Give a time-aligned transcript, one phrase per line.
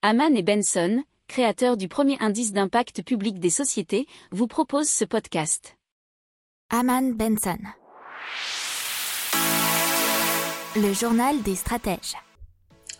[0.00, 5.76] Haman et Benson, créateurs du premier indice d'impact public des sociétés, vous proposent ce podcast.
[6.70, 7.58] Haman Benson.
[10.76, 12.14] Le journal des stratèges.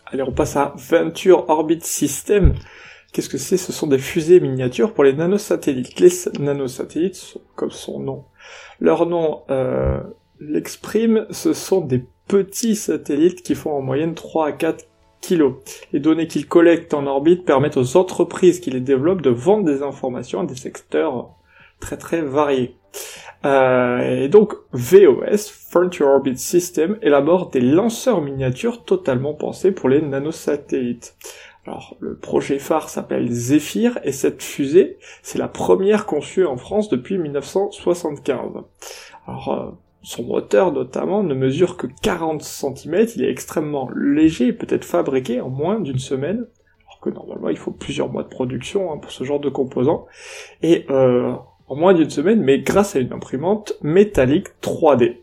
[0.07, 2.53] Allez, on passe à Venture Orbit System.
[3.13, 3.55] Qu'est-ce que c'est?
[3.55, 6.01] Ce sont des fusées miniatures pour les nanosatellites.
[6.01, 8.25] Les nanosatellites, comme son nom,
[8.81, 10.01] leur nom euh,
[10.41, 14.85] l'exprime, ce sont des petits satellites qui font en moyenne 3 à 4
[15.91, 19.83] Les données qu'ils collectent en orbite permettent aux entreprises qui les développent de vendre des
[19.83, 21.35] informations à des secteurs
[21.79, 22.75] très très variés.
[23.45, 30.01] Euh, et donc VOS, Frontier Orbit System, élabore des lanceurs miniatures totalement pensés pour les
[30.01, 31.15] nanosatellites.
[31.65, 36.89] Alors le projet phare s'appelle Zephyr et cette fusée, c'est la première conçue en France
[36.89, 38.63] depuis 1975.
[39.27, 39.71] Alors euh,
[40.01, 44.85] son moteur notamment ne mesure que 40 cm, il est extrêmement léger et peut être
[44.85, 46.45] fabriqué en moins d'une semaine,
[46.87, 50.05] alors que normalement il faut plusieurs mois de production hein, pour ce genre de composants.
[50.61, 51.33] Et euh,
[51.67, 55.17] en moins d'une semaine, mais grâce à une imprimante métallique 3D.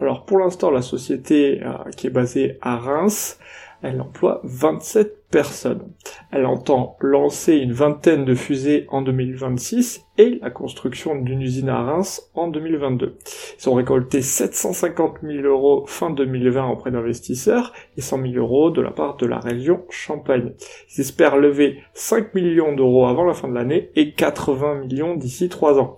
[0.00, 3.38] Alors pour l'instant, la société euh, qui est basée à Reims,
[3.82, 5.92] elle emploie 27 personnes.
[6.32, 11.82] Elle entend lancer une vingtaine de fusées en 2026 et la construction d'une usine à
[11.82, 13.18] Reims en 2022.
[13.60, 18.80] Ils ont récolté 750 000 euros fin 2020 auprès d'investisseurs et 100 000 euros de
[18.80, 20.54] la part de la région Champagne.
[20.96, 25.48] Ils espèrent lever 5 millions d'euros avant la fin de l'année et 80 millions d'ici
[25.48, 25.96] 3 ans.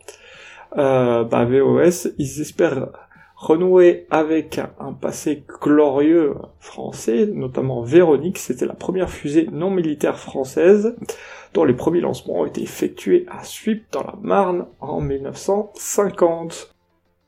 [0.76, 2.88] Euh, bah, VOS, ils espèrent
[3.40, 10.94] renouer avec un passé glorieux français, notamment Véronique, c'était la première fusée non militaire française
[11.54, 16.74] dont les premiers lancements ont été effectués à Suip dans la Marne en 1950.